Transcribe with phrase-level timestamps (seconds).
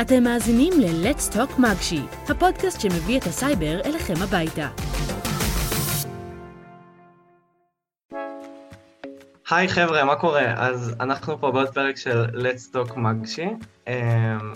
[0.00, 4.68] אתם מאזינים ל-Let's Talk מגשי, הפודקאסט שמביא את הסייבר אליכם הביתה.
[9.50, 10.54] היי חבר'ה, מה קורה?
[10.56, 13.46] אז אנחנו פה בעוד פרק של Let's Talk מגשי,
[13.86, 13.92] אמ,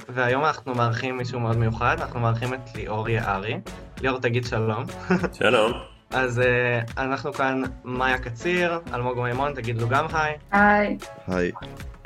[0.09, 3.61] והיום אנחנו מארחים מישהו מאוד מיוחד, אנחנו מארחים את ליאור יערי.
[4.01, 4.85] ליאור, תגיד שלום.
[5.39, 5.73] שלום.
[6.11, 10.37] אז אה, אנחנו כאן מאיה קציר, אלמוג מימון, תגיד לו גם היי.
[10.53, 10.99] היי.
[11.27, 11.53] היי.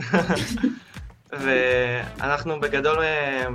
[1.41, 3.47] ואנחנו בגדול אה,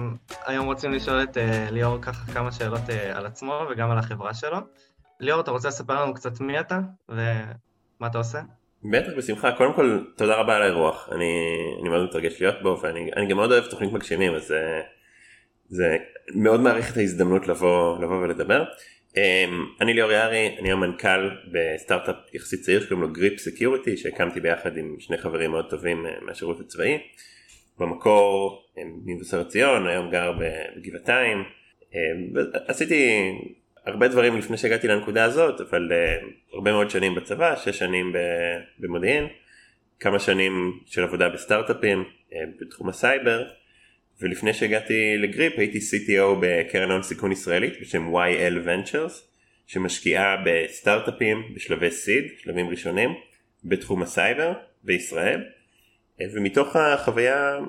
[0.46, 4.34] היום רוצים לשאול את אה, ליאור ככה כמה שאלות אה, על עצמו וגם על החברה
[4.34, 4.58] שלו.
[5.20, 8.40] ליאור, אתה רוצה לספר לנו קצת מי אתה ומה אתה עושה?
[8.84, 11.46] בטח בשמחה קודם כל תודה רבה על האירוח אני,
[11.82, 14.82] אני מאוד מתרגש להיות פה ואני גם מאוד אוהב תוכנית מגשימים אז זה,
[15.68, 15.98] זה
[16.36, 18.64] מאוד מעריך את ההזדמנות לבוא, לבוא ולדבר.
[19.82, 24.96] אני ליאור יערי אני המנכ"ל בסטארט-אפ יחסית צעיר שקוראים לו Grip Security שהקמתי ביחד עם
[25.00, 26.98] שני חברים מאוד טובים מהשירות הצבאי.
[27.80, 28.64] במקור
[29.06, 31.44] ממבשרת ציון, היום גר בגבעתיים.
[32.68, 33.32] עשיתי
[33.86, 38.14] הרבה דברים לפני שהגעתי לנקודה הזאת, אבל אה, הרבה מאוד שנים בצבא, שש שנים
[38.80, 39.28] במודיעין,
[40.00, 42.04] כמה שנים של עבודה בסטארט-אפים
[42.60, 43.44] בתחום הסייבר,
[44.22, 49.14] ולפני שהגעתי ל Grip הייתי CTO בקרן הון סיכון ישראלית בשם YL Ventures,
[49.68, 53.10] שמשקיעה בסטארט-אפים בשלבי seed, שלבים ראשונים,
[53.64, 55.44] בתחום הסייבר בישראל.
[56.34, 57.60] ומתוך החוויה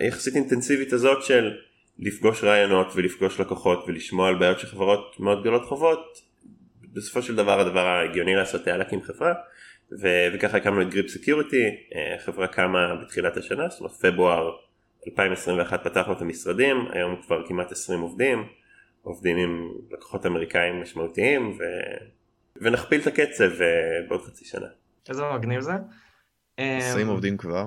[0.00, 1.56] היחסית אינטנסיבית הזאת של
[1.98, 6.18] לפגוש רעיונות ולפגוש לקוחות ולשמוע על בעיות שחברות מאוד גדולות חוות,
[6.92, 9.32] בסופו של דבר הדבר ההגיוני לעשות היה להקים חברה
[10.00, 11.76] ו- וככה הקמנו את Grip Security,
[12.24, 14.50] חברה קמה בתחילת השנה, זאת אומרת פברואר
[15.06, 18.44] 2021 פתחנו את המשרדים, היום כבר כמעט 20 עובדים,
[19.02, 21.62] עובדים עם לקוחות אמריקאים משמעותיים ו...
[22.56, 23.66] ונכפיל את הקצב אה,
[24.08, 24.66] בעוד חצי שנה.
[25.08, 25.72] איזה מגניב זה?
[26.56, 27.66] 20 עובדים כבר?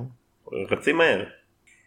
[0.72, 1.24] רצים מהר.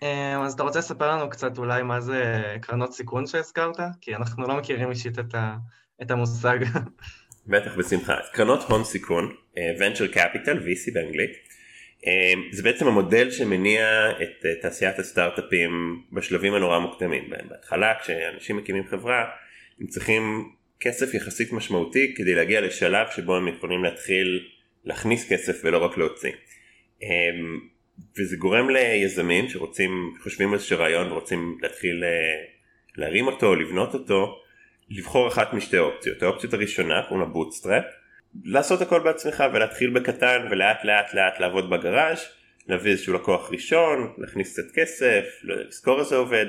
[0.02, 3.77] אמ, אז אתה רוצה לספר לנו קצת אולי מה זה קרנות סיכון שהזכרת?
[4.00, 5.56] כי אנחנו לא מכירים אישית את, ה,
[6.02, 6.58] את המושג.
[7.46, 8.16] בטח בשמחה.
[8.32, 11.31] קרנות הון סיכון, אה, venture capital, VC באנגלית,
[12.06, 17.31] אה, זה בעצם המודל שמניע את אה, תעשיית הסטארט-אפים בשלבים הנורא מוקדמים.
[17.48, 19.25] בהתחלה כשאנשים מקימים חברה
[19.81, 24.48] הם צריכים כסף יחסית משמעותי כדי להגיע לשלב שבו הם יכולים להתחיל
[24.84, 26.32] להכניס כסף ולא רק להוציא.
[28.18, 32.44] וזה גורם ליזמים שרוצים, חושבים איזשהו רעיון ורוצים להתחיל אה,
[32.96, 34.38] להרים אותו, לבנות אותו,
[34.90, 36.22] לבחור אחת משתי אופציות.
[36.22, 37.84] האופציה הראשונה, קוראים לה bootstrap,
[38.44, 42.24] לעשות הכל בעצמך ולהתחיל בקטן ולאט לאט לאט לעבוד בגראז',
[42.68, 46.46] להביא איזשהו לקוח ראשון, להכניס קצת כסף, לשכור איזה עובד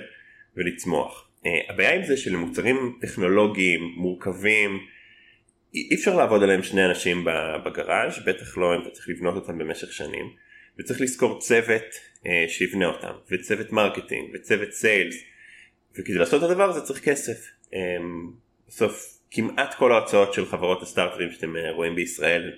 [0.58, 1.30] ולצמוח.
[1.44, 4.80] אה, הבעיה עם זה שלמוצרים טכנולוגיים מורכבים
[5.76, 7.26] אי אפשר לעבוד עליהם שני אנשים
[7.66, 10.30] בגראז', בטח לא אם אתה צריך לבנות אותם במשך שנים.
[10.80, 11.84] וצריך לשכור צוות
[12.26, 15.16] אה, שיבנה אותם וצוות marketing וצוות sales
[15.96, 17.48] וכדי לעשות את הדבר הזה צריך כסף.
[17.74, 17.80] אה,
[18.68, 22.52] בסוף כמעט כל ההוצאות של חברות הסטארטאפים שאתם אה, רואים בישראל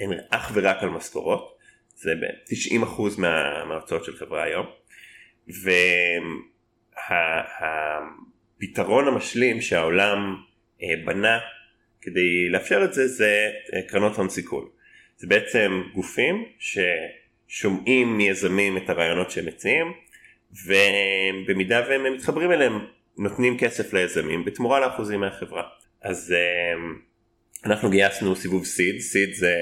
[0.00, 1.58] הן אך ורק על משכורות
[1.94, 4.66] זה ב-90% מה, מההוצאות של חברה היום
[8.60, 10.36] והפתרון המשלים שהעולם
[10.82, 11.38] אה, בנה
[12.00, 14.68] כדי לאפשר את זה זה אה, קרנות הון סיכון.
[15.16, 16.78] זה בעצם גופים ש...
[17.48, 19.92] שומעים מיזמים את הרעיונות שהם מציעים
[20.66, 22.72] ובמידה והם מתחברים אליהם
[23.18, 25.62] נותנים כסף ליזמים בתמורה לאחוזים מהחברה.
[26.02, 26.98] אז אמ,
[27.64, 29.54] אנחנו גייסנו סיבוב סיד, סיד זה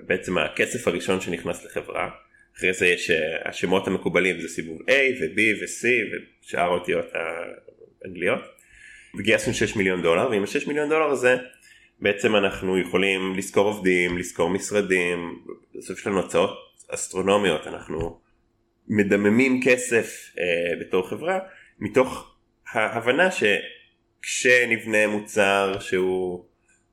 [0.00, 2.10] בעצם הכסף הראשון שנכנס לחברה,
[2.56, 5.86] אחרי זה יש אה, השמות המקובלים זה סיבוב A ו-B ו-C
[6.42, 7.06] ושאר האותיות
[8.04, 8.40] האנגליות.
[9.18, 11.36] וגייסנו 6 מיליון דולר ועם ה-6 מיליון דולר הזה
[12.00, 15.38] בעצם אנחנו יכולים לשכור עובדים, לשכור משרדים,
[15.74, 17.66] בסוף יש לנו הצעות אסטרונומיות.
[17.66, 18.20] אנחנו
[18.88, 21.38] מדממים כסף אה, בתור חברה
[21.78, 22.36] מתוך
[22.72, 26.44] ההבנה שכשנבנה מוצר שהוא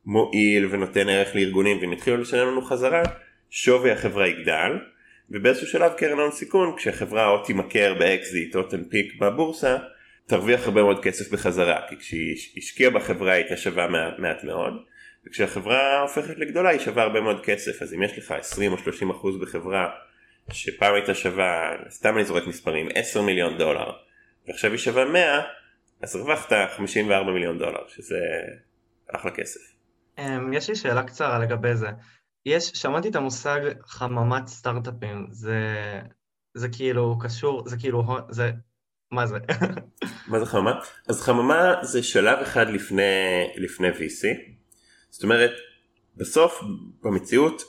[0.05, 3.03] מועיל ונותן ערך לארגונים והם יתחילו לשלם לנו חזרה
[3.49, 4.71] שווי החברה יגדל
[5.29, 9.78] ובאיזשהו שלב קרן הון סיכון כשהחברה או תימכר באקזיט או תנפיק בבורסה
[10.28, 13.87] תרוויח הרבה מאוד כסף בחזרה כי כשהיא השקיעה בחברה היא הייתה שווה
[14.17, 14.73] מעט מאוד
[15.28, 19.09] וכשהחברה הופכת לגדולה היא שווה הרבה מאוד כסף אז אם יש לך 20 או 30
[19.09, 19.90] אחוז בחברה
[20.52, 23.91] שפעם הייתה שווה סתם אני זורק מספרים 10 מיליון דולר
[24.47, 25.41] ועכשיו היא שווה 100
[26.02, 28.20] אז הרווחת 54 מיליון דולר שזה
[29.16, 29.59] אחלה כסף.
[30.17, 31.87] אמ, יש לי שאלה קצרה לגבי זה.
[32.46, 35.59] יש, שמעתי את המושג חממת סטארט-אפים, זה,
[36.53, 38.52] זה כאילו קשור, זה כאילו, זה,
[39.11, 39.37] מה זה?
[40.31, 40.79] מה זה חממה?
[41.08, 43.02] אז חממה זה שלב אחד לפני,
[43.55, 44.28] לפני VC,
[45.13, 45.51] זאת אומרת
[46.17, 46.61] בסוף
[47.03, 47.63] במציאות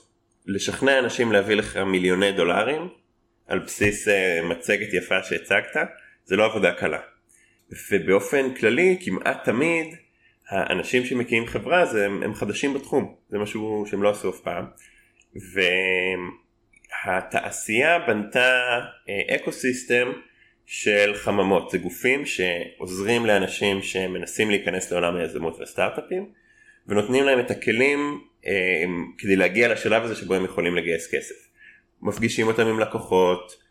[0.47, 2.89] לשכנע אנשים להביא לך מיליוני דולרים
[3.47, 4.11] על בסיס uh,
[4.45, 5.77] מצגת יפה שהצגת
[6.25, 7.01] זה לא עבודה קלה.
[7.91, 9.95] ובאופן כללי כמעט תמיד
[10.49, 13.15] האנשים שמקימים חברה זה הם, הם חדשים בתחום.
[13.31, 14.65] זה משהו שהם לא עשו אף פעם.
[17.07, 18.81] והתעשייה בנתה
[19.37, 20.13] אקו סיסטם
[20.67, 21.71] של חממות.
[21.71, 26.44] זה גופים שעוזרים לאנשים שמנסים להיכנס לעולם היזמות והסטארט-אפים
[26.89, 28.85] ונותנים להם את הכלים אה,
[29.19, 31.35] כדי להגיע לשלב הזה שבו הם יכולים לגייס כסף.
[32.03, 33.65] מפגישים אותם עם לקוחות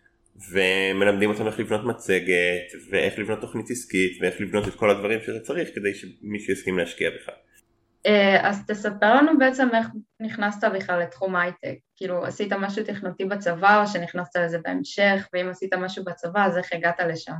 [0.51, 5.39] ומלמדים אותם איך לבנות מצגת ואיך לבנות תוכנית עסקית ואיך לבנות את כל הדברים שאתה
[5.39, 7.29] צריך כדי שמישהו יסכים להשקיע בך.
[8.05, 9.87] אה, אז תספר לנו בעצם איך
[10.19, 15.73] נכנסת בכלל לתחום הייטק, כאילו עשית משהו תכנותי בצבא או שנכנסת לזה בהמשך ואם עשית
[15.73, 17.33] משהו בצבא אז איך הגעת לשם?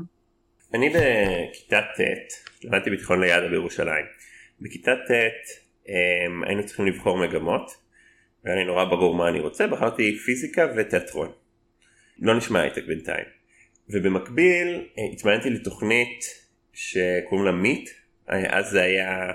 [0.73, 4.05] אני בכיתה ט', למדתי בתיכון לידע בירושלים,
[4.61, 5.62] בכיתה ט'
[6.45, 7.71] היינו צריכים לבחור מגמות
[8.43, 11.31] והיה לי נורא ברור מה אני רוצה, בחרתי פיזיקה ותיאטרון,
[12.19, 13.25] לא נשמע הייטק בינתיים,
[13.89, 16.25] ובמקביל אה, התמניתי לתוכנית
[16.73, 17.89] שקוראים לה מיט,
[18.27, 19.31] אז זה היה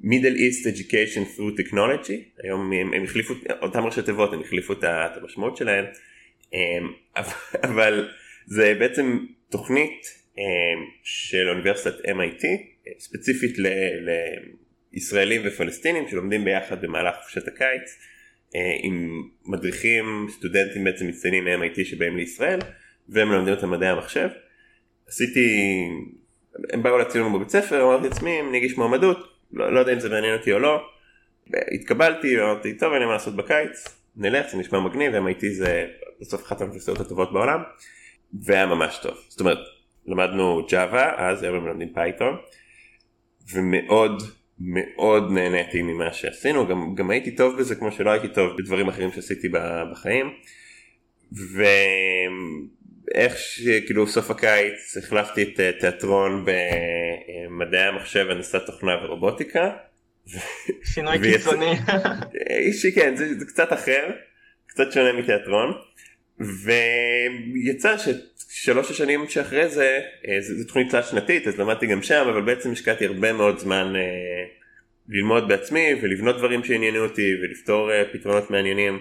[0.00, 4.84] Middle East Education through Technology, היום הם, הם החליפו, אותם ראשי תיבות, הם החליפו את
[5.16, 5.84] המשמעות שלהם,
[6.52, 6.92] אמ,
[7.68, 8.08] אבל
[8.46, 9.18] זה בעצם
[9.50, 10.06] תוכנית
[10.38, 10.42] אמ,
[11.02, 12.46] של אוניברסיטת MIT,
[12.98, 13.58] ספציפית
[14.92, 17.98] לישראלים ופלסטינים שלומדים ביחד במהלך חופשת הקיץ,
[18.54, 22.58] אה, עם מדריכים, סטודנטים בעצם מצטיינים מ-MIT שבאים לישראל,
[23.08, 24.28] והם מלמדים אותם מדעי המחשב.
[25.08, 25.50] עשיתי,
[26.72, 29.18] הם באו להציע לנו בבית ספר, אמרתי לעצמי, אם אני אגיש מועמדות,
[29.52, 30.80] לא, לא יודע אם זה מעניין אותי או לא.
[31.74, 33.84] התקבלתי ואמרתי טוב אין לי מה לעשות בקיץ
[34.16, 35.86] נלך זה נשמע מגניב MIT זה
[36.20, 37.62] בסוף אחת האוניברסיטאות הטובות בעולם
[38.42, 39.58] והיה ממש טוב זאת אומרת
[40.06, 42.36] למדנו Java אז היום הם מלמדים Python
[43.52, 44.22] ומאוד
[44.64, 49.12] מאוד נהניתי ממה שעשינו גם, גם הייתי טוב בזה כמו שלא הייתי טוב בדברים אחרים
[49.12, 49.48] שעשיתי
[49.92, 50.30] בחיים
[53.14, 59.70] ואיך שכאילו סוף הקיץ החלפתי את אה, תיאטרון במדעי המחשב הנדסת תוכנה ורובוטיקה.
[60.84, 61.76] שינוי קיצוני.
[62.94, 64.10] כן זה, זה קצת אחר
[64.66, 65.72] קצת שונה מתיאטרון
[66.40, 72.42] ויצא ששלוש השנים שאחרי זה אה, זו תוכנית תלת שנתית אז למדתי גם שם אבל
[72.42, 74.02] בעצם השקעתי הרבה מאוד זמן אה,
[75.08, 78.98] ללמוד בעצמי ולבנות דברים שעניינו אותי ולפתור פתרונות מעניינים.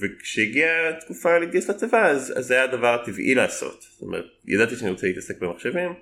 [0.00, 3.86] וכשהגיעה התקופה להתגייס לצבא אז, אז זה היה הדבר הטבעי לעשות.
[3.90, 5.94] זאת אומרת, ידעתי שאני רוצה להתעסק במחשבים,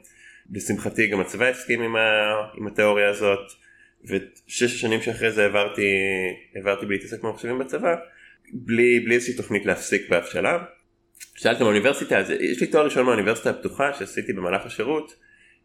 [0.52, 2.00] לשמחתי גם הצבא הסכים עם, ה,
[2.54, 3.52] עם התיאוריה הזאת,
[4.04, 5.86] ושש השנים שאחרי זה העברתי,
[6.54, 7.96] העברתי בלהתעסק במחשבים בצבא,
[8.52, 10.60] בלי, בלי איזושהי תוכנית להפסיק באף שלב.
[11.34, 15.14] שאלתם באוניברסיטה, אז יש לי תואר ראשון באוניברסיטה הפתוחה שעשיתי במהלך השירות,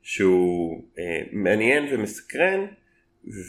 [0.01, 2.65] שהוא אה, מעניין ומסקרן,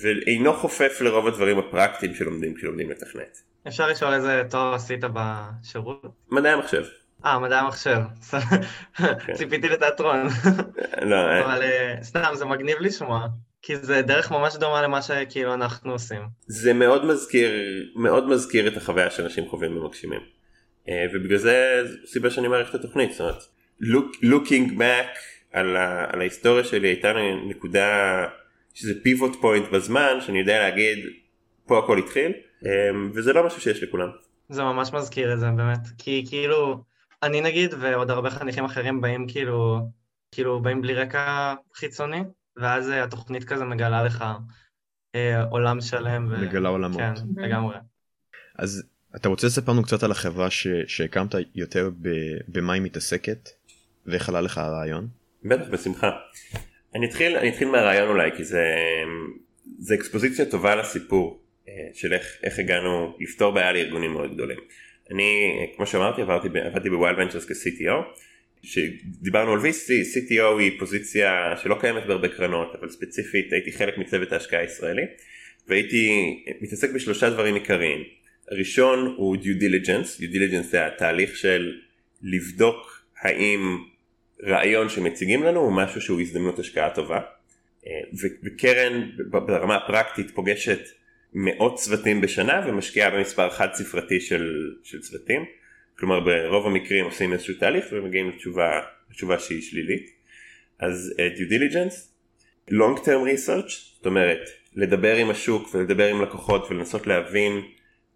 [0.03, 3.39] ואינו חופף לרוב הדברים הפרקטיים שלומדים כשלומדים לתכנת.
[3.69, 6.03] אפשר לשאול איזה תואר עשית בשירות?
[6.31, 6.83] מדעי המחשב.
[7.25, 8.01] אה, מדעי המחשב.
[8.97, 9.33] כן.
[9.37, 10.27] ציפיתי לתיאטרון.
[11.03, 11.45] לא, אה.
[11.45, 13.27] אבל אה, סתם, זה מגניב לשמוע.
[13.63, 16.23] כי זה דרך ממש דומה למה שכאילו אנחנו עושים.
[16.47, 17.51] זה מאוד מזכיר,
[17.97, 20.21] מאוד מזכיר את החוויה שאנשים חווים במגשימים.
[20.89, 23.13] אה, ובגלל זה סיבה שאני מעריך את התוכנית.
[23.13, 23.43] זאת אומרת,
[23.83, 25.19] look, looking back
[25.53, 27.13] על, ה, על ההיסטוריה שלי הייתה
[27.49, 28.25] נקודה
[28.75, 30.99] שזה פיבוט פוינט בזמן שאני יודע להגיד
[31.67, 32.33] פה הכל התחיל.
[32.67, 34.09] אמ, וזה לא משהו שיש לכולם.
[34.49, 36.85] זה ממש מזכיר את זה באמת, כי כאילו,
[37.23, 39.79] אני נגיד ועוד הרבה חניכים אחרים באים כאילו,
[40.33, 42.21] כאילו באים בלי רקע חיצוני,
[42.61, 44.25] ואז התוכנית כזה מגלה לך
[45.15, 46.29] אה, עולם שלם.
[46.31, 46.39] ו...
[46.39, 47.01] מגלה עולמות.
[47.01, 47.77] כן, לגמרי.
[48.59, 48.85] אז
[49.17, 50.67] אתה רוצה לספר לנו קצת על החברה ש...
[50.87, 52.09] שהקמת יותר ב...
[52.49, 53.49] במה היא מתעסקת,
[54.07, 55.09] ואיך עלה לך הרעיון?
[55.45, 56.11] בטח, בשמחה.
[56.95, 58.65] אני אתחיל, אני אתחיל מהרעיון אולי, כי זה,
[59.79, 61.41] זה אקספוזיציה טובה לסיפור.
[61.71, 64.59] אה, של איך, איך הגענו לפתור בעיה לארגונים מאוד גדולים.
[65.11, 67.95] אני כמו שאמרתי עברתי, עבדתי בווילד ונצ'רס כ-CTO
[68.63, 74.33] שדיברנו על VC, CTO היא פוזיציה שלא קיימת בהרבה קרנות אבל ספציפית הייתי חלק מצוות
[74.33, 75.03] ההשקעה הישראלי
[75.69, 76.09] והייתי
[76.61, 78.05] מתעסק בשלושה דברים עיקריים.
[78.51, 81.79] הראשון הוא due diligence, due diligence זה התהליך של
[82.23, 83.79] לבדוק האם
[84.43, 87.21] רעיון שמציגים לנו הוא משהו שהוא הזדמנות השקעה טובה
[88.43, 90.81] וקרן ברמה הפרקטית פוגשת
[91.35, 95.45] מאות צוותים בשנה ומשקיעה במספר חד ספרתי של, של צוותים.
[96.01, 98.81] כלומר ברוב המקרים עושים איזשהו תהליך ומגיעים לתשובה,
[99.11, 100.11] לתשובה שהיא שלילית.
[100.79, 101.95] אז uh, due diligence,
[102.71, 107.63] long term research, זאת אומרת לדבר עם השוק ולדבר עם לקוחות ולנסות להבין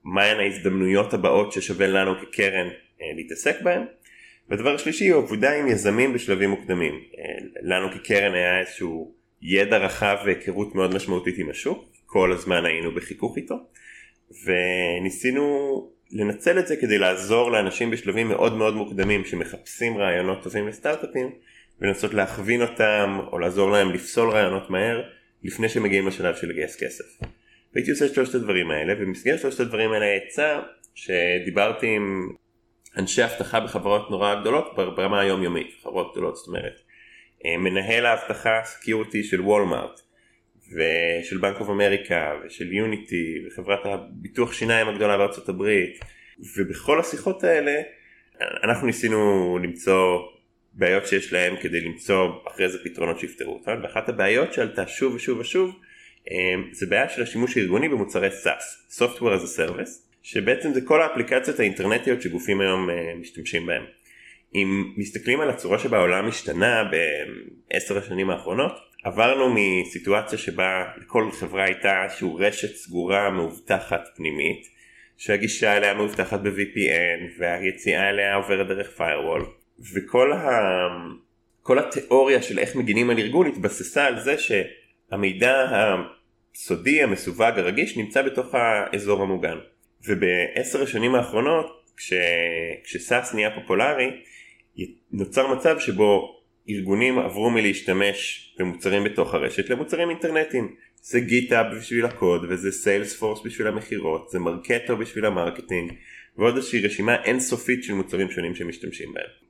[0.05, 3.83] מהן ההזדמנויות הבאות ששווה לנו כקרן uh, להתעסק בהן.
[4.49, 6.95] והדבר השלישי הוא עבודה עם יזמים בשלבים מוקדמים.
[7.13, 7.17] Uh,
[7.63, 13.37] לנו כקרן היה איזשהו ידע רחב והיכרות מאוד משמעותית עם השוק כל הזמן היינו בחיכוך
[13.37, 13.55] איתו
[14.45, 21.31] וניסינו לנצל את זה כדי לעזור לאנשים בשלבים מאוד מאוד מוקדמים שמחפשים רעיונות טובים לסטארט-אפים
[21.81, 25.03] ולנסות להכווין אותם או לעזור להם לפסול רעיונות מהר
[25.45, 27.05] לפני שהם מגיעים לשלב של לגייס כסף.
[27.75, 30.61] והייתי עושה שלושת הדברים האלה ובמסגרת שלושת הדברים האלה יצא
[30.95, 32.29] שדיברתי עם
[32.97, 36.81] אנשי אבטחה בחברות נורא גדולות ברמה היומיומית, חברות גדולות זאת אומרת.
[37.47, 40.01] אה, מנהל האבטחה סקיורטי של וולמארט
[40.73, 45.99] ושל בנק אוף אמריקה ושל יוניטי וחברת הביטוח שיניים הגדולה בארצות הברית
[46.57, 47.83] ובכל השיחות האלה
[48.65, 50.21] אנחנו ניסינו למצוא
[50.73, 55.39] בעיות שיש להם כדי למצוא אחרי זה פתרונות שיפתרו אותן ואחת הבעיות שעלתה שוב ושוב
[55.39, 55.77] ושוב
[56.31, 59.91] אה, זה בעיה של השימוש הארגוני במוצרי SaaS, Software as a Service,
[60.23, 63.83] שבעצם זה כל האפליקציות האינטרנטיות שגופים היום אה, משתמשים בהם.
[64.55, 68.73] אם מסתכלים על הצורה שבה העולם השתנה בעשר השנים האחרונות,
[69.05, 74.67] עברנו מסיטואציה שבה לכל חברה הייתה איזושהי רשת סגורה מאובטחת פנימית,
[75.17, 79.45] שהגישה אליה מאובטחת ב-VPN והיציאה אליה עוברת דרך firewall,
[79.95, 80.49] וכל ה...
[81.63, 85.67] כל התיאוריה של איך מגינים על ארגון התבססה על זה שהמידע
[86.55, 89.59] הסודי, המסווג, הרגיש, נמצא בתוך האזור המוגן.
[90.07, 92.13] ובעשר השנים האחרונות, כש...
[92.85, 94.11] כשסאס נהיה פופולרי,
[95.13, 96.34] נוצר מצב שבו
[96.69, 100.75] ארגונים עברו מלהשתמש במוצרים בתוך הרשת למוצרים אינטרנטיים.
[101.03, 105.93] זה GitHub בשביל הקוד וזה Salesforce בשביל המכירות, זה Marketo בשביל ה marketing
[106.37, 109.45] ועוד איזושהי רשימה אינסופית של מוצרים שונים שמשתמשים בהם.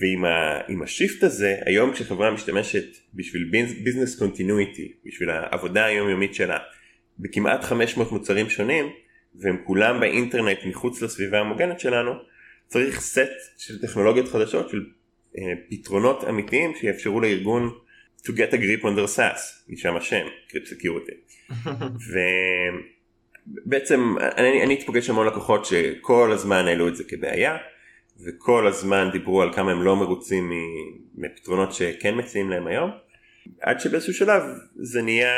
[0.00, 2.84] ועם ה, ה shift הזה היום כשחברה משתמשת
[3.14, 3.50] בשביל
[3.84, 6.58] business continuity בשביל העבודה היומיומית שלה
[7.18, 8.86] בכמעט 500 מוצרים שונים
[9.34, 12.12] והם כולם באינטרנט מחוץ לסביבה המוגנת שלנו
[12.66, 14.86] צריך סט של טכנולוגיות חדשות של
[15.70, 17.70] פתרונות אמיתיים שיאפשרו לארגון
[18.22, 21.12] to get a grip on their SAS משם השם קריפ סקיורטי
[23.56, 27.56] ובעצם אני, אני פוגש המון לקוחות שכל הזמן העלו את זה כבעיה
[28.24, 30.52] וכל הזמן דיברו על כמה הם לא מרוצים
[31.14, 32.90] מפתרונות שכן מציעים להם היום.
[33.60, 34.42] עד שבאיזשהו שלב
[34.74, 35.34] זה נהיה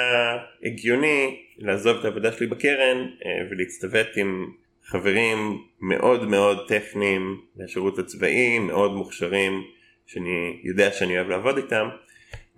[0.65, 4.53] הגיוני לעזוב את העבודה שלי בקרן אה, ולהצטוות עם
[4.85, 9.63] חברים מאוד מאוד טכניים מהשירות הצבאי, מאוד מוכשרים,
[10.13, 11.89] שאני יודע שאני אוהב לעבוד איתם,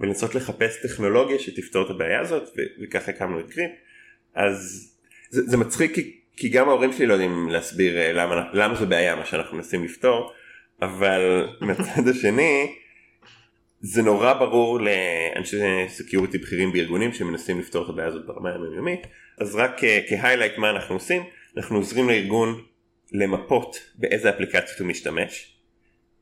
[0.01, 2.43] ולנסות לחפש טכנולוגיה שתפתור את הבעיה הזאת,
[2.83, 3.71] וככה הקמנו את Grip.
[4.35, 4.91] אז
[5.31, 8.87] זה, זה מצחיק כי, כי גם ההורים שלי לא יודעים להסביר אה, למה, למה זו
[8.87, 10.33] בעיה מה שאנחנו מנסים לפתור,
[10.83, 12.75] אבל מהצד השני,
[13.81, 19.07] זה נורא ברור לאנשי security בכירים בארגונים שמנסים לפתור את הבעיה הזאת ברמה היומיומית,
[19.39, 21.23] אז רק כ highlight מה אנחנו עושים,
[21.57, 22.63] אנחנו עוזרים לארגון
[23.13, 25.54] למפות באיזה אפליקציות הוא משתמש.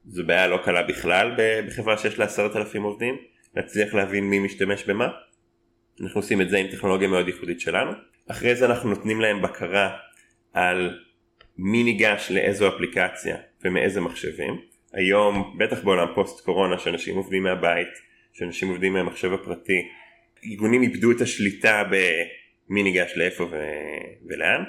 [0.07, 1.33] זו בעיה לא קלה בכלל
[1.67, 3.17] בחברה שיש לה עשרת אלפים עובדים,
[3.57, 5.09] להצליח להבין מי משתמש במה.
[6.01, 7.93] אנחנו עושים את זה עם טכנולוגיה מאוד ייחודית שלנו.
[8.31, 9.97] אחרי זה אנחנו נותנים להם בקרה
[10.53, 10.99] על
[11.59, 14.61] מי ניגש לאיזו אפליקציה ומאיזה מחשבים.
[14.93, 17.89] היום, בטח בעולם פוסט קורונה, שאנשים עובדים מהבית,
[18.33, 19.89] שאנשים עובדים מהמחשב הפרטי,
[20.51, 23.57] ארגונים איבדו את השליטה במי ניגש לאיפה ו...
[24.29, 24.63] ולאן.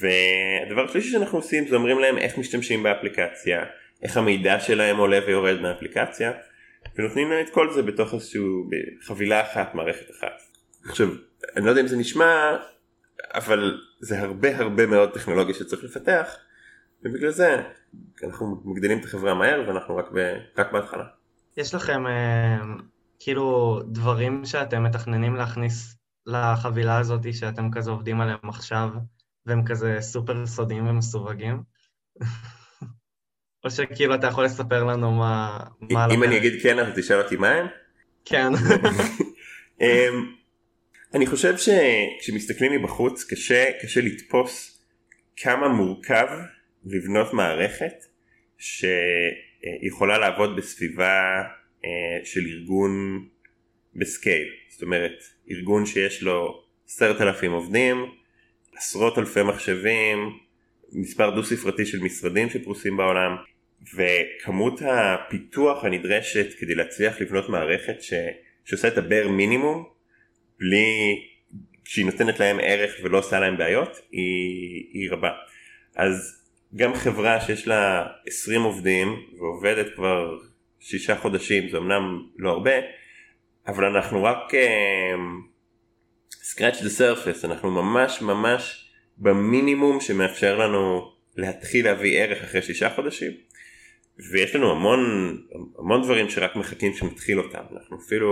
[0.00, 3.64] והדבר השלישי שאנחנו עושים זה אומרים להם איך משתמשים באפליקציה,
[4.02, 6.32] איך המידע שלהם עולה ויורד מהאפליקציה,
[6.96, 8.40] ונותנים להם את כל זה בתוך איזושהי
[9.02, 10.42] חבילה אחת, מערכת אחת.
[10.88, 11.08] עכשיו,
[11.56, 12.56] אני לא יודע אם זה נשמע,
[13.34, 16.36] אבל זה הרבה הרבה מאוד טכנולוגיה שצריך לפתח,
[17.04, 17.62] ובגלל זה
[18.24, 21.04] אנחנו מגדילים את החברה מהר ואנחנו רק, ב, רק בהתחלה.
[21.56, 22.58] יש לכם אה,
[23.18, 28.90] כאילו דברים שאתם מתכננים להכניס לחבילה הזאת שאתם כזה עובדים עליהם עכשיו
[29.46, 31.62] והם כזה סופר סודיים ומסווגים?
[33.64, 35.58] או שכאילו אתה יכול לספר לנו מה...
[35.80, 37.66] מה אם אני אגיד כן אז תשאל אותי מה הם?
[38.24, 38.48] כן.
[39.80, 40.32] אמ,
[41.14, 44.80] אני חושב שכשמסתכלים מבחוץ קשה, קשה לתפוס
[45.36, 46.26] כמה מורכב
[46.84, 47.94] לבנות מערכת
[48.58, 51.42] שיכולה לעבוד בסביבה
[51.84, 51.90] אה,
[52.24, 53.24] של ארגון
[53.96, 54.48] בסקייל.
[54.68, 57.96] זאת אומרת, ארגון שיש לו עשרת אלפים עובדים,
[58.76, 60.38] עשרות אלפי מחשבים,
[60.92, 63.36] מספר דו ספרתי של משרדים שפרוסים בעולם,
[63.94, 68.12] וכמות הפיתוח הנדרשת כדי להצליח לבנות מערכת ש...
[68.64, 69.84] שעושה את הבר מינימום,
[70.58, 71.20] בלי
[71.84, 75.30] שהיא נותנת להם ערך ולא עושה להם בעיות, היא, היא רבה.
[75.96, 76.44] אז
[76.76, 80.38] גם חברה שיש לה 20 עובדים ועובדת כבר
[80.80, 82.72] שישה חודשים, זה אמנם לא הרבה,
[83.66, 84.56] אבל אנחנו רק אה,
[86.52, 88.89] scratch the surface, אנחנו ממש ממש
[89.20, 93.32] במינימום שמאפשר לנו להתחיל להביא ערך אחרי שישה חודשים.
[94.32, 95.00] ויש לנו המון
[95.78, 98.30] המון דברים שרק מחכים שנתחיל אותם אנחנו אפילו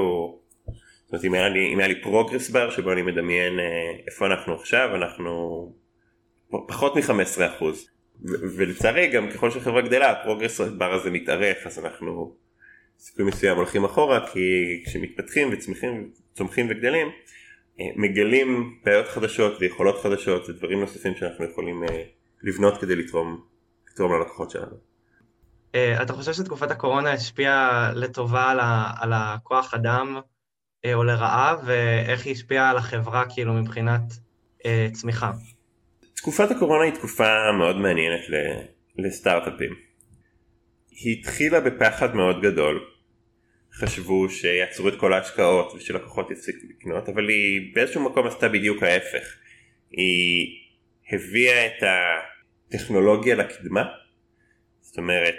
[1.05, 3.65] זאת אומרת אם היה לי, אם היה לי progress bar שבו אני מדמיין אה,
[4.07, 5.73] איפה אנחנו עכשיו אנחנו
[6.69, 7.65] פחות מ-15%
[8.57, 12.37] ולצערי גם ככל שהחברה גדלה הפרוגרס בר הזה מתארך אז אנחנו
[12.99, 14.41] סיכוי מסוים הולכים אחורה כי
[14.87, 15.51] כשמתפתחים
[16.35, 17.09] צומחים וגדלים
[17.97, 22.03] מגלים בעיות חדשות ויכולות חדשות ודברים נוספים שאנחנו יכולים אה,
[22.43, 23.41] לבנות כדי לתרום,
[23.93, 24.77] לתרום ללקוחות שלנו.
[25.75, 30.21] אה, אתה חושב שתקופת הקורונה השפיעה לטובה על, ה, על הכוח אדם
[30.95, 34.03] או לרעה, ואיך היא השפיעה על החברה כאילו מבחינת
[34.67, 35.33] אה, צמיחה?
[36.17, 38.21] תקופת הקורונה היא תקופה מאוד מעניינת
[38.99, 39.75] לסטארט-אפים.
[40.91, 42.81] היא התחילה בפחד מאוד גדול.
[43.79, 49.37] חשבו שיעצרו את כל ההשקעות ושלקוחות יפסיקו לקנות, אבל היא באיזשהו מקום עשתה בדיוק ההפך.
[49.91, 50.57] היא
[51.13, 51.83] הביאה את
[52.69, 53.85] הטכנולוגיה לקדמה,
[54.81, 55.39] זאת אומרת,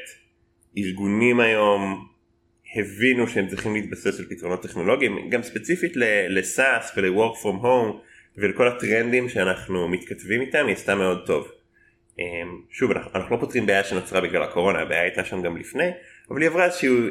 [0.77, 2.08] ארגונים היום
[2.75, 9.29] הבינו שהם צריכים להתבסס על פתרונות טכנולוגיים, גם ספציפית ל-SaaS ול-Work From Home ולכל הטרנדים
[9.29, 11.51] שאנחנו מתכתבים איתם היא עשתה מאוד טוב.
[12.19, 15.91] אמ, שוב אנחנו, אנחנו לא פותרים בעיה שנוצרה בגלל הקורונה הבעיה הייתה שם גם לפני
[16.29, 16.67] אבל היא עברה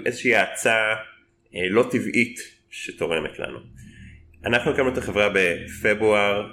[0.07, 0.95] איזושהי, האצה
[1.53, 2.39] לא טבעית
[2.71, 3.59] שתורמת לנו.
[4.45, 6.47] אנחנו הקמנו את החברה בפברואר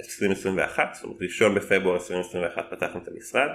[0.00, 3.48] 2021 אמ, זאת אומרת ראשון בפברואר 2021 פתחנו את המשרד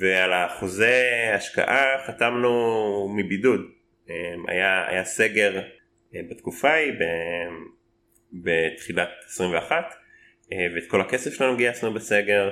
[0.00, 3.60] ועל החוזה השקעה חתמנו מבידוד
[4.08, 4.14] אמ,
[4.48, 5.62] היה, היה סגר
[6.14, 6.92] אה, בתקופה ההיא
[8.32, 9.94] בתחילת 21
[10.52, 12.50] אה, ואת כל הכסף שלנו גייסנו בסגר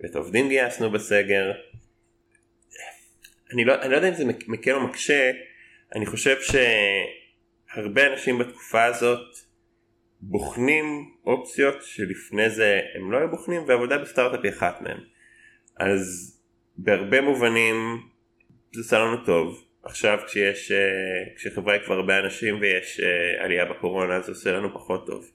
[0.00, 1.52] ואת העובדים גייסנו בסגר.
[3.52, 5.32] אני לא, אני לא יודע אם זה מקל או מקשה,
[5.94, 9.36] אני חושב שהרבה אנשים בתקופה הזאת
[10.20, 14.98] בוחנים אופציות שלפני זה הם לא היו בוחנים ועבודה בסטארט-אפ היא אחת מהם.
[15.76, 16.34] אז
[16.76, 17.76] בהרבה מובנים
[18.72, 19.64] זה עושה לנו טוב.
[19.82, 24.74] עכשיו כשיש, אה, כשחברה היא כבר הרבה אנשים ויש אה, עלייה בקורונה זה עושה לנו
[24.74, 25.30] פחות טוב.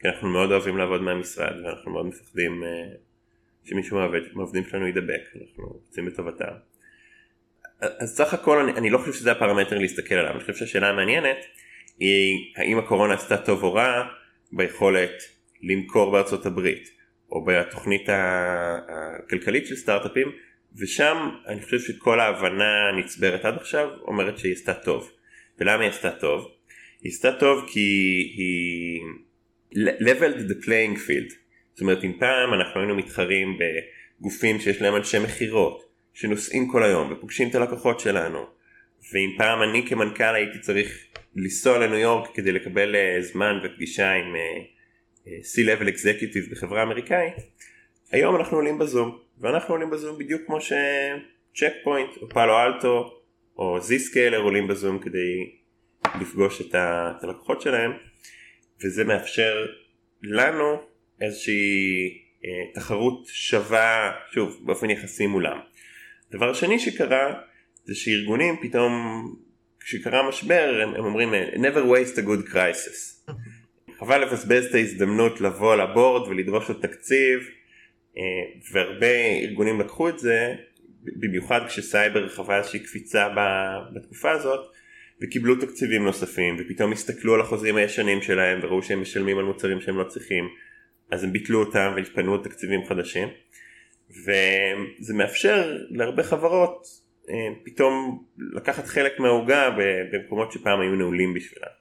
[0.00, 2.62] כי אנחנו מאוד אוהבים לעבוד מהמשרד ואנחנו מאוד מפחדים
[3.64, 3.98] שמישהו
[4.34, 6.71] מהעובדים שלנו ידבק, אנחנו רוצים בטובתם.
[7.82, 11.36] אז סך הכל אני, אני לא חושב שזה הפרמטר להסתכל עליו, אני חושב שהשאלה המעניינת
[11.98, 14.02] היא האם הקורונה עשתה טוב או רע
[14.52, 15.22] ביכולת
[15.62, 16.88] למכור בארצות הברית
[17.30, 20.32] או בתוכנית הכלכלית של סטארט-אפים
[20.76, 25.10] ושם אני חושב שכל ההבנה הנצברת עד עכשיו אומרת שהיא עשתה טוב.
[25.58, 26.48] ולמה היא עשתה טוב?
[27.02, 27.80] היא עשתה טוב כי
[28.36, 29.00] היא
[30.00, 31.34] leveled the playing field
[31.72, 37.12] זאת אומרת אם פעם אנחנו היינו מתחרים בגופים שיש להם אנשי מכירות שנוסעים כל היום
[37.12, 38.46] ופוגשים את הלקוחות שלנו.
[39.12, 41.04] ואם פעם אני כמנכ"ל הייתי צריך
[41.36, 44.40] לנסוע לניו יורק כדי לקבל אה, זמן ופגישה עם אה,
[45.26, 47.34] אה, C-Level Executive בחברה אמריקאית
[48.10, 49.18] היום אנחנו עולים בזום.
[49.38, 53.22] ואנחנו עולים בזום בדיוק כמו שצ'ק פוינט או פאלו אלטו
[53.56, 55.50] או זיסקיילר עולים בזום כדי
[56.20, 56.74] לפגוש את
[57.22, 57.92] הלקוחות שלהם.
[58.84, 59.66] וזה מאפשר
[60.22, 60.82] לנו
[61.20, 62.18] איזושהי
[62.74, 65.58] תחרות שווה, שוב, באופן יחסי מולם.
[66.32, 67.34] דבר שני שקרה
[67.84, 68.92] זה שארגונים פתאום
[69.80, 73.32] כשקרה משבר הם, הם אומרים never waste a good crisis.
[73.98, 77.48] חבל לבזבז את ההזדמנות לבוא לבורד ולדרוש עוד תקציב
[78.16, 78.22] אה,
[78.72, 80.54] והרבה ארגונים לקחו את זה
[81.02, 83.28] במיוחד כשסייבר חווה איזושהי קפיצה
[83.94, 84.60] בתקופה הזאת
[85.22, 89.98] וקיבלו תקציבים נוספים ופתאום הסתכלו על החוזים הישנים שלהם וראו שהם משלמים על מוצרים שהם
[89.98, 90.48] לא צריכים
[91.10, 93.28] אז הם ביטלו אותם והתפנו תקציבים חדשים
[94.20, 96.86] וזה מאפשר להרבה חברות
[97.28, 99.70] אה, פתאום לקחת חלק מהעוגה
[100.12, 101.72] במקומות שפעם היו נעולים בשבילם.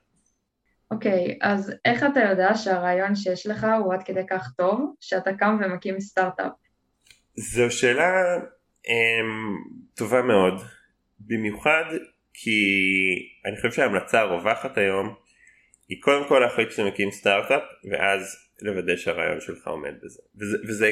[0.91, 5.34] אוקיי, okay, אז איך אתה יודע שהרעיון שיש לך הוא עד כדי כך טוב שאתה
[5.34, 6.52] קם ומקים סטארט-אפ?
[7.36, 8.38] זו שאלה
[8.86, 8.89] um,
[9.96, 10.62] טובה מאוד,
[11.20, 11.84] במיוחד
[12.34, 12.60] כי
[13.46, 15.15] אני חושב שההמלצה הרווחת היום
[15.89, 20.91] היא קודם כל להחליט שאתה מקים סטארט-אפ ואז לוודא שהרעיון שלך עומד בזה וזה, וזה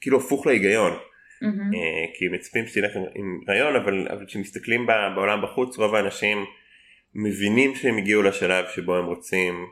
[0.00, 2.18] כאילו הפוך להיגיון mm-hmm.
[2.18, 6.44] כי מצפים שתלך עם, רעיון אבל, אבל כשמסתכלים בעולם בחוץ רוב האנשים
[7.14, 9.66] מבינים שהם הגיעו לשלב שבו הם רוצים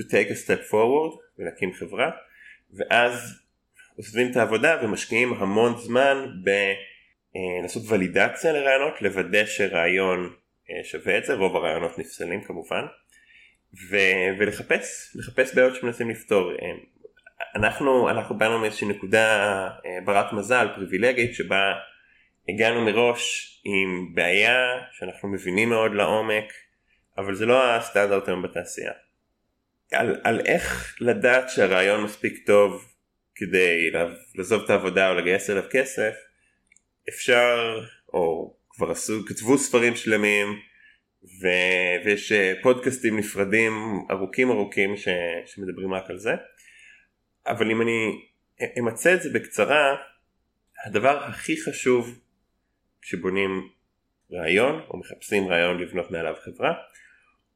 [0.00, 2.10] to take a step forward ולהקים חברה
[2.72, 3.40] ואז
[3.96, 10.32] עוזבים את העבודה ומשקיעים המון זמן בלעשות אה, ולידציה לרעיונות לוודא שרעיון
[10.70, 12.82] אה, שווה את זה רוב הרעיונות נפסלים כמובן
[13.90, 16.52] ו- ולחפש, לחפש בעיות שמנסים לפתור.
[17.54, 19.28] אנחנו, אנחנו באנו מאיזושהי נקודה
[19.86, 21.72] אה, ברת מזל, פריבילגית, שבה
[22.48, 24.58] הגענו מראש עם בעיה
[24.92, 26.52] שאנחנו מבינים מאוד לעומק,
[27.18, 28.92] אבל זה לא הסטנדרט היום בתעשייה.
[29.92, 32.84] על, על איך לדעת שהרעיון מספיק טוב
[33.34, 33.90] כדי
[34.34, 36.14] לעזוב את העבודה או לגייס אליו כסף,
[37.08, 37.80] אפשר,
[38.12, 40.48] או כבר עשו, כתבו ספרים שלמים,
[41.42, 41.46] ו...
[42.04, 43.72] ויש אה, פודקאסטים נפרדים
[44.10, 45.08] ארוכים ארוכים ש...
[45.46, 46.32] שמדברים רק על זה
[47.46, 48.26] אבל אם אני
[48.78, 49.96] אמצה את זה בקצרה
[50.86, 52.20] הדבר הכי חשוב
[53.02, 53.68] כשבונים
[54.32, 56.72] רעיון או מחפשים רעיון לבנות מעליו חברה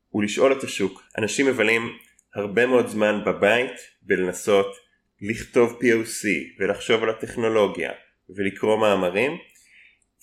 [0.08, 1.02] הוא לשאול את השוק.
[1.18, 1.98] אנשים מבלים
[2.34, 4.76] הרבה מאוד זמן בבית בלנסות
[5.20, 6.26] לכתוב POC
[6.58, 7.92] ולחשוב על הטכנולוגיה
[8.28, 9.32] ולקרוא מאמרים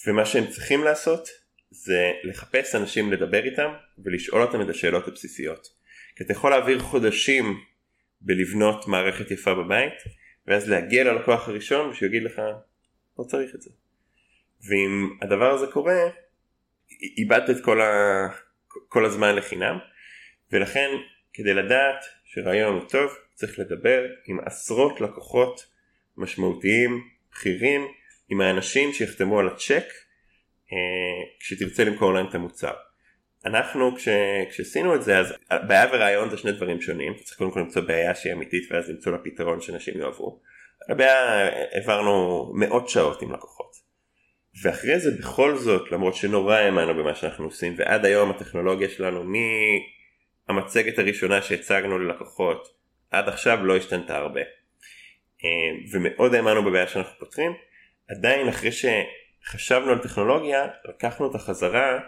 [0.07, 1.29] ומה שהם צריכים לעשות
[1.71, 3.73] זה לחפש אנשים לדבר איתם
[4.05, 5.67] ולשאול אותם את השאלות הבסיסיות.
[6.15, 7.61] כי אתה יכול להעביר חודשים
[8.21, 9.93] בלבנות מערכת יפה בבית
[10.47, 12.41] ואז להגיע ללקוח הראשון ושהוא יגיד לך
[13.19, 13.69] לא צריך את זה.
[14.69, 16.09] ואם הדבר הזה קורה
[17.17, 17.87] איבדת את כל, ה...
[18.87, 19.77] כל הזמן לחינם
[20.51, 20.89] ולכן
[21.33, 25.65] כדי לדעת שרעיון הוא טוב צריך לדבר עם עשרות לקוחות
[26.17, 27.87] משמעותיים בכירים
[28.29, 29.83] עם האנשים שיחתמו על הצ'ק
[30.73, 30.77] אה,
[31.39, 32.73] כשתרצה למכור להם את המוצר.
[33.45, 34.07] אנחנו כש,
[34.49, 35.33] כשעשינו את זה אז
[35.67, 39.11] בעיה ורעיון זה שני דברים שונים צריך קודם כל למצוא בעיה שהיא אמיתית ואז למצוא
[39.11, 40.41] לה פתרון שאנשים יאהבו.
[40.89, 43.71] הבעיה העברנו מאות שעות עם לקוחות.
[44.63, 49.23] ואחרי זה בכל זאת למרות שנורא האמנו במה שאנחנו עושים ועד היום הטכנולוגיה שלנו
[50.47, 52.67] מהמצגת הראשונה שהצגנו ללקוחות
[53.11, 54.41] עד עכשיו לא השתנתה הרבה.
[55.43, 57.53] אה, ומאוד האמנו בבעיה שאנחנו פותרים
[58.09, 61.99] עדיין אחרי שחשבנו על טכנולוגיה לקחנו אותה חזרה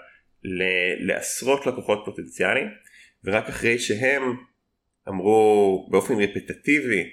[1.00, 2.68] לעשרות לקוחות פוטנציאליים
[3.24, 4.38] ורק אחרי שהם
[5.08, 7.10] אמרו באופן רפטטיבי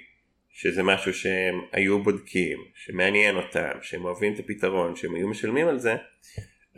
[0.49, 5.79] שזה משהו שהם היו בודקים, שמעניין אותם, שהם אוהבים את הפתרון, שהם היו משלמים על
[5.79, 5.95] זה,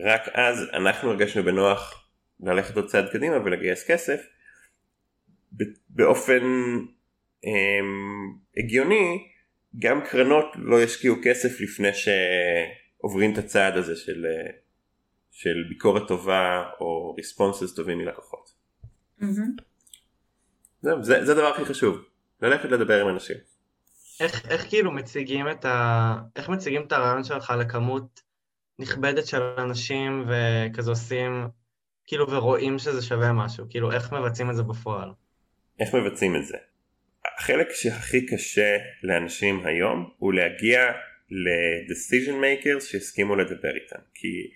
[0.00, 2.08] רק אז אנחנו הרגשנו בנוח
[2.40, 4.20] ללכת עוד צעד קדימה ולגייס כסף
[5.88, 6.42] באופן
[7.44, 7.86] הם,
[8.56, 9.28] הגיוני
[9.78, 14.26] גם קרנות לא ישקיעו כסף לפני שעוברים את הצעד הזה של,
[15.34, 18.50] של ביקורת טובה או ריספונסס טובים מלקוחות.
[19.20, 19.24] Mm-hmm.
[20.82, 22.04] זה, זה, זה הדבר הכי חשוב,
[22.42, 23.36] ללכת לדבר עם אנשים.
[24.20, 26.16] איך, איך כאילו מציגים את ה...
[26.36, 28.22] איך מציגים את הרעיון שלך לכמות
[28.78, 31.48] נכבדת של אנשים וכזה עושים,
[32.06, 35.08] כאילו ורואים שזה שווה משהו, כאילו איך מבצעים את זה בפועל?
[35.80, 36.56] איך מבצעים את זה?
[37.38, 40.92] החלק שהכי קשה לאנשים היום הוא להגיע
[41.30, 44.50] ל-decision makers שיסכימו לדבר איתם כי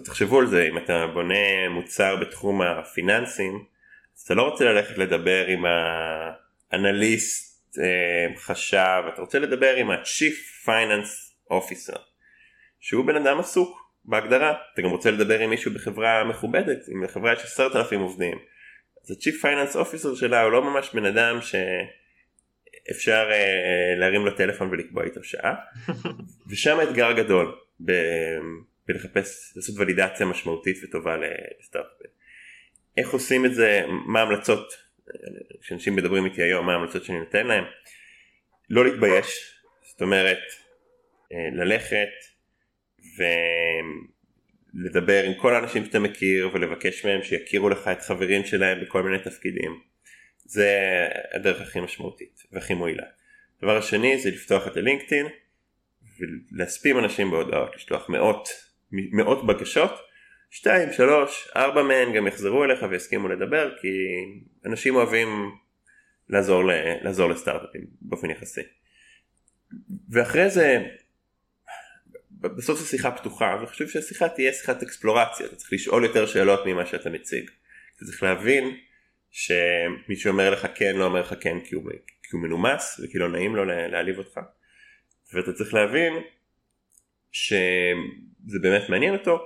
[0.00, 3.64] תחשבו על זה אם אתה בונה מוצר בתחום הפיננסים
[4.16, 5.64] אז אתה לא רוצה ללכת לדבר עם
[6.72, 11.98] האנליסט אה, חשב אתה רוצה לדבר עם ה-chief finance officer
[12.80, 14.54] שהוא בן אדם עסוק בהגדרה.
[14.72, 18.38] אתה גם רוצה לדבר עם מישהו בחברה מכובדת אם לחברה יש עשרת אלפים עובדים.
[19.04, 24.68] אז ה-Chief Finance Officer שלה הוא לא ממש בן אדם שאפשר uh, להרים לו טלפון
[24.70, 25.54] ולקבוע איתו שעה.
[26.50, 27.54] ושם האתגר גדול
[27.84, 28.38] ב-
[28.86, 32.10] בלחפש לעשות ולידציה משמעותית וטובה לסטארט-אפים.
[32.96, 34.72] איך עושים את זה מה ההמלצות
[35.60, 37.64] כשאנשים מדברים איתי היום מה ההמלצות שאני נותן להם
[38.70, 40.38] לא להתבייש זאת אומרת
[41.32, 42.08] אה, ללכת
[43.18, 43.22] ו...
[44.74, 49.18] לדבר עם כל האנשים שאתה מכיר ולבקש מהם שיכירו לך את חברים שלהם בכל מיני
[49.18, 49.80] תפקידים.
[50.44, 50.78] זה
[51.34, 53.04] הדרך הכי משמעותית והכי מועילה.
[53.58, 55.26] הדבר השני זה לפתוח את הלינקדאין
[56.18, 58.48] ולהספים אנשים בהודעות, לשלוח מאות,
[59.12, 59.92] מאות בקשות,
[60.50, 63.88] שתיים, שלוש, ארבע מהן גם יחזרו אליך ויסכימו לדבר כי
[64.66, 65.28] אנשים אוהבים
[66.28, 66.62] לעזור,
[67.02, 68.60] לעזור לסטארט-אפים באופן יחסי.
[70.10, 70.82] ואחרי זה
[72.30, 76.86] בסוף זו שיחה פתוחה וחשוב שהשיחה תהיה שיחת אקספלורציה אתה צריך לשאול יותר שאלות ממה
[76.86, 77.50] שאתה מציג.
[77.96, 78.76] אתה צריך להבין
[79.30, 81.90] שמי שאומר לך כן לא אומר לך כן כי הוא,
[82.22, 84.40] כי הוא מנומס וכי לא נעים לו להעליב אותך
[85.32, 86.12] ואתה צריך להבין
[88.48, 89.38] שזה באמת מעניין אותו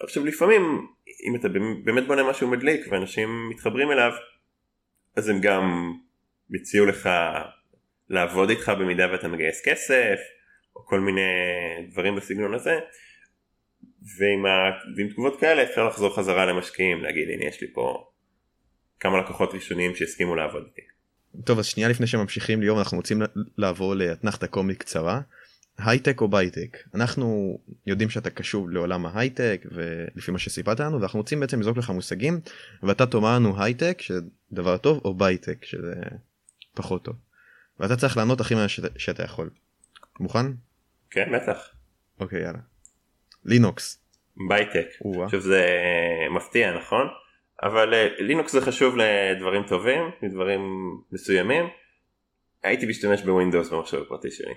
[0.00, 0.86] עכשיו לפעמים
[1.26, 1.48] אם אתה
[1.84, 4.12] באמת בונה משהו מדליק ואנשים מתחברים אליו
[5.16, 5.92] אז הם גם
[6.50, 7.08] יציעו לך
[8.08, 10.18] לעבוד איתך במידה ואתה מגייס כסף
[10.76, 11.20] או כל מיני
[11.90, 12.78] דברים בסגנון הזה
[14.18, 14.50] ועם, ה...
[14.96, 18.10] ועם תגובות כאלה אפשר לחזור חזרה למשקיעים להגיד הנה יש לי פה
[19.00, 20.88] כמה לקוחות ראשונים שהסכימו לעבוד איתי.
[21.44, 23.22] טוב אז שנייה לפני שממשיכים ליאור אנחנו רוצים
[23.58, 25.20] לעבור לאתנחתא קומית קצרה.
[25.78, 31.40] הייטק או בייטק אנחנו יודעים שאתה קשוב לעולם ההייטק ולפי מה שסיפרת לנו ואנחנו רוצים
[31.40, 32.40] בעצם לזרוק לך מושגים
[32.82, 34.20] ואתה תאמר לנו הייטק שזה
[34.52, 35.94] דבר טוב או בייטק שזה
[36.74, 37.16] פחות טוב.
[37.80, 39.50] ואתה צריך לענות הכי מה שאתה, שאתה יכול.
[40.20, 40.46] מוכן?
[41.10, 41.70] כן בטח.
[42.20, 42.58] אוקיי יאללה.
[43.44, 44.02] לינוקס.
[44.48, 44.86] בייטק.
[45.24, 45.66] עכשיו זה
[46.30, 47.06] מפתיע נכון?
[47.62, 50.60] אבל אה, לינוקס זה חשוב לדברים טובים, לדברים
[51.12, 51.64] מסוימים.
[52.62, 54.54] הייתי משתמש ב Windows במחשב הפרטי שלי.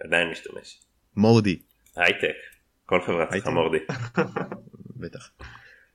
[0.00, 0.80] עדיין משתמש.
[1.16, 1.58] מורדי.
[1.96, 2.36] הייטק.
[2.86, 3.78] כל חברה צריכה מורדי.
[5.02, 5.30] בטח.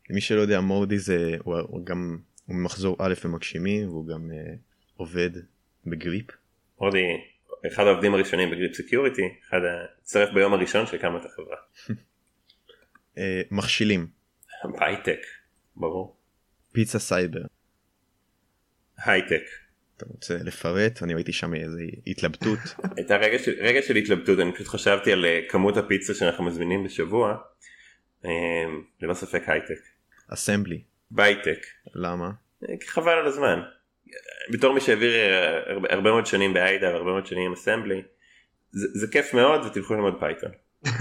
[0.10, 4.58] למי שלא יודע מורדי זה הוא, הוא גם הוא ממחזור א' במגשימים והוא גם אה,
[4.96, 5.30] עובד
[5.86, 6.26] ב Grip.
[6.80, 7.04] מורדי
[7.68, 9.60] אחד העובדים הראשונים ב Grip Security, אחד
[10.02, 11.58] הצטרף ביום הראשון שהקמנו את החברה.
[13.18, 14.08] אה, מגשימים.
[14.80, 15.20] הייטק,
[15.76, 16.18] ברור.
[16.72, 17.42] פיצה סייבר.
[18.98, 19.44] הייטק.
[20.04, 21.04] אתה רוצה לפרט?
[21.04, 22.60] אני ראיתי שם איזה התלבטות.
[22.98, 26.84] הייתה רגע של, רגע של התלבטות, אני פשוט חשבתי על אה, כמות הפיצה שאנחנו מזמינים
[26.84, 27.38] בשבוע.
[28.26, 28.32] אה,
[29.02, 29.80] ללא ספק הייטק.
[30.28, 30.82] Assembly.
[31.12, 31.66] בייטק.
[31.96, 32.32] למה?
[32.70, 33.62] אה, כי חבל על הזמן.
[34.54, 35.14] בתור מי שהעביר
[35.68, 38.02] הרבה, הרבה מאוד שנים ב IDA והרבה מאוד שנים עם Assembly,
[38.72, 40.52] זה, זה כיף מאוד ותלכו ללמוד Python.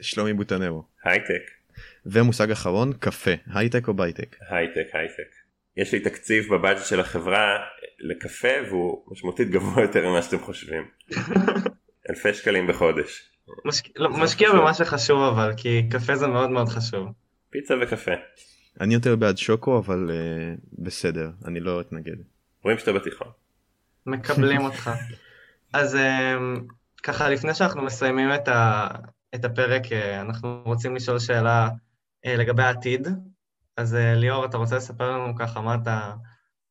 [0.00, 0.84] שלומי בוטנרו.
[1.04, 1.50] הייטק.
[2.06, 3.30] ומושג אחרון, קפה.
[3.54, 4.36] הייטק או בייטק?
[4.48, 5.39] הייטק, הייטק.
[5.76, 7.56] יש לי תקציב בבאג'ט של החברה
[7.98, 10.88] לקפה והוא משמעותית גבוה יותר ממה שאתם חושבים.
[12.10, 13.30] אלפי שקלים בחודש.
[13.64, 13.84] משק...
[13.96, 14.60] לא, משקיע חשוב.
[14.60, 17.08] במה שחשוב אבל, כי קפה זה מאוד מאוד חשוב.
[17.50, 18.12] פיצה וקפה.
[18.80, 22.16] אני יותר בעד שוקו אבל uh, בסדר אני לא אתנגד.
[22.64, 23.28] רואים שאתה בתיכון.
[24.06, 24.90] מקבלים אותך.
[25.72, 26.66] אז אמ,
[27.02, 28.88] ככה, לפני שאנחנו מסיימים את, ה...
[29.34, 31.68] את הפרק, אה, אנחנו רוצים לשאול שאלה
[32.26, 33.08] אה, לגבי העתיד.
[33.76, 36.12] אז אה, ליאור, אתה רוצה לספר לנו ככה מה אתה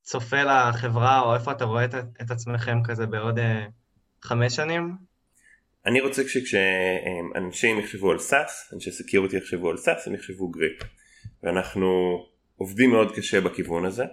[0.01, 3.65] צופה לחברה, או איפה אתה רואה את, את עצמכם כזה בעוד אה,
[4.21, 4.95] חמש שנים?
[5.85, 10.81] אני רוצה שכשאנשים יחשבו על SaaS, אנשי security יחשבו על SaaS, הם יחשבו Grip.
[11.43, 12.17] ואנחנו
[12.55, 14.05] עובדים מאוד קשה בכיוון הזה,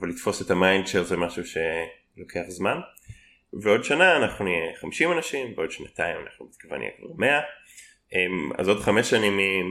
[0.00, 2.78] אבל לתפוס את ה mindshare זה משהו שלוקח זמן.
[3.62, 7.40] ועוד שנה אנחנו נהיה 50 אנשים, ועוד שנתיים אנחנו בתקווה נהיה כבר 100.
[8.12, 9.62] אמ, אז עוד חמש שנים מי,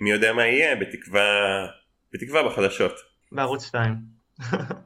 [0.00, 1.66] מי יודע מה יהיה, בתקווה,
[2.14, 2.92] בתקווה בחדשות,
[3.32, 3.96] בערוץ 2.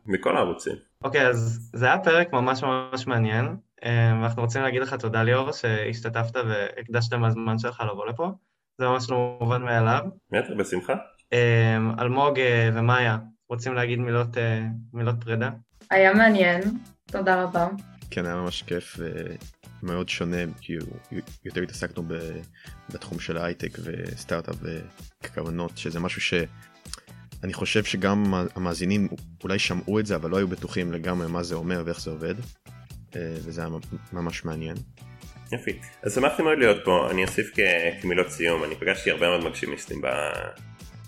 [0.06, 0.76] מכל הערוצים.
[1.04, 5.52] אוקיי, אז זה היה פרק ממש ממש מעניין, אה, ואנחנו רוצים להגיד לך תודה ליאור
[5.52, 8.30] שהשתתפת והקדשת מהזמן שלך לבוא לפה,
[8.78, 10.02] זה ממש לא מובן מאליו.
[10.30, 10.94] בטח, בשמחה.
[11.32, 14.62] אה, אלמוג אה, ומאיה, רוצים להגיד מילות, אה,
[14.92, 15.50] מילות פרידה?
[15.90, 16.60] היה מעניין,
[17.06, 17.68] תודה רבה.
[18.10, 18.96] כן היה ממש כיף
[19.82, 20.72] ומאוד שונה כי
[21.44, 22.02] יותר התעסקנו
[22.92, 24.56] בתחום של ההייטק וסטארט-אפ
[25.24, 26.20] וכוונות שזה משהו
[27.40, 29.09] שאני חושב שגם המאזינים
[29.44, 32.35] אולי שמעו את זה אבל לא היו בטוחים לגמרי מה זה אומר ואיך זה עובד
[33.16, 33.70] אה, וזה היה
[34.12, 34.77] ממש מעניין.
[35.53, 35.79] יפי.
[36.03, 37.51] אז שמחתי מאוד להיות פה, אני אוסיף
[38.03, 40.01] כמילות סיום, אני פגשתי הרבה מאוד מגשימיסטים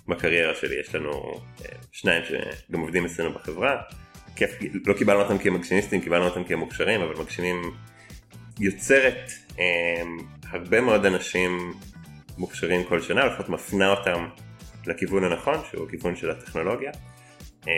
[0.09, 1.11] בקריירה שלי, יש לנו
[1.65, 3.77] אה, שניים שגם עובדים אצלנו בחברה,
[4.37, 4.51] כיף,
[4.87, 7.63] לא קיבלנו אותם כמגשימיסטים, קיבלנו אותם כמוכשרים, אבל מגשימים
[8.61, 10.03] יוצרת אה,
[10.51, 11.73] הרבה מאוד אנשים
[12.39, 14.29] מוכשרים כל שנה, לפחות מפנה אותם
[14.87, 16.91] לכיוון הנכון, שהוא הכיוון של הטכנולוגיה,
[17.69, 17.73] אה,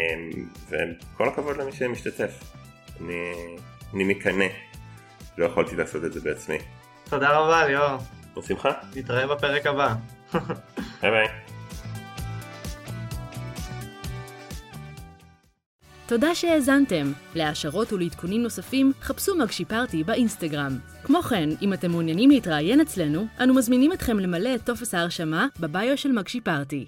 [0.69, 2.53] וכל הכבוד למי שמשתתף.
[3.01, 3.33] אני,
[3.95, 4.45] אני מקנא,
[5.39, 6.59] לא יכולתי לעשות את זה בעצמי.
[7.11, 7.99] תודה רבה ליאור,
[8.37, 9.95] בשמחה, נתראה בפרק הבא.
[11.03, 11.50] ביי ביי.
[16.11, 17.13] תודה שהאזנתם.
[17.35, 20.79] להעשרות ולעדכונים נוספים, חפשו מגשי פארטי באינסטגרם.
[21.03, 25.99] כמו כן, אם אתם מעוניינים להתראיין אצלנו, אנו מזמינים אתכם למלא את טופס ההרשמה בביו
[25.99, 26.87] של מגשי פארטי.